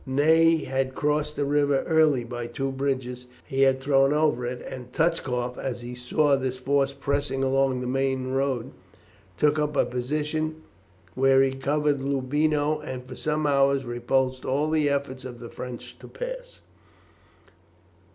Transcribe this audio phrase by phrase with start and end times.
[0.03, 4.91] Ney had crossed the river early by two bridges he had thrown over it, and
[4.91, 8.71] Touchkoff, as he saw this force pressing along the main road,
[9.37, 10.63] took up a position
[11.13, 15.99] where he covered Loubino, and for some hours repulsed all the efforts of the French
[15.99, 16.61] to pass.